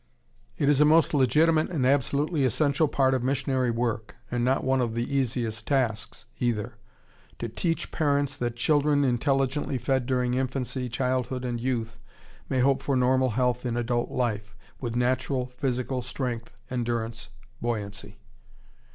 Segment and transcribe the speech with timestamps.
[0.57, 4.81] ]It is a most legitimate and absolutely essential part of missionary work, and not one
[4.81, 6.73] of the easiest tasks, either,
[7.37, 11.99] to teach parents that "children intelligently fed during infancy, childhood, and youth
[12.49, 17.29] may hope for normal health in adult life, with natural physical strength, endurance,
[17.61, 18.17] buoyancy."